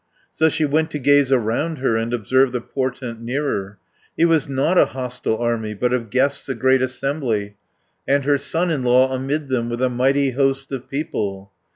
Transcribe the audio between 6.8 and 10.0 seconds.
assembly, And her son in law amid them, With a